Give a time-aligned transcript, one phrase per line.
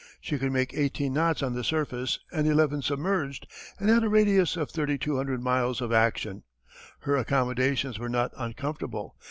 [0.19, 3.45] She could make 18 knots on the surface and 11 submerged
[3.79, 6.41] and had a radius of 3200 miles of action.
[7.01, 9.15] Her accommodations were not uncomfortable.